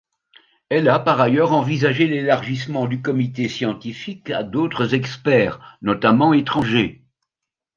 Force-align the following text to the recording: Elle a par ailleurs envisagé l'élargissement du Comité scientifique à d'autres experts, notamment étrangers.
Elle 0.69 0.89
a 0.89 0.97
par 0.97 1.21
ailleurs 1.21 1.51
envisagé 1.53 2.07
l'élargissement 2.07 2.87
du 2.87 3.03
Comité 3.03 3.47
scientifique 3.47 4.31
à 4.31 4.41
d'autres 4.41 4.95
experts, 4.95 5.77
notamment 5.83 6.33
étrangers. 6.33 7.03